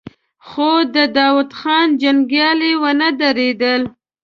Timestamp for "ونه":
2.83-3.09